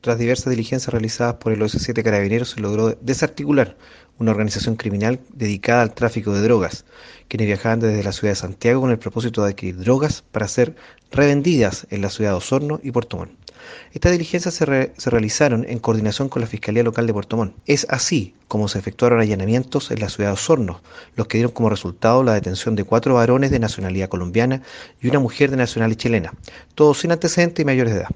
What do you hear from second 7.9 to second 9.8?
la ciudad de Santiago con el propósito de adquirir